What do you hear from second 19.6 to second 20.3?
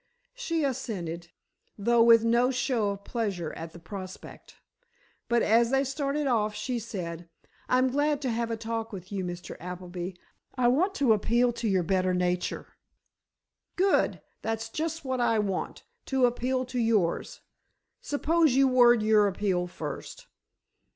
first."